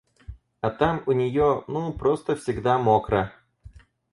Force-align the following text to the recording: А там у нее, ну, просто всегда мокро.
А 0.61 0.71
там 0.71 1.03
у 1.05 1.11
нее, 1.11 1.63
ну, 1.67 1.93
просто 1.93 2.35
всегда 2.35 2.79
мокро. 2.79 3.31